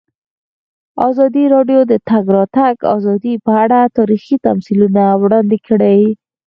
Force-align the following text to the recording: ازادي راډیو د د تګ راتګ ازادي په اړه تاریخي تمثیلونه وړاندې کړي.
ازادي 1.09 1.43
راډیو 1.55 1.79
د 1.85 1.87
د 1.91 1.93
تګ 2.09 2.25
راتګ 2.37 2.75
ازادي 2.95 3.33
په 3.45 3.51
اړه 3.63 3.79
تاریخي 3.97 4.35
تمثیلونه 4.47 5.03
وړاندې 5.21 5.57
کړي. 5.67 5.99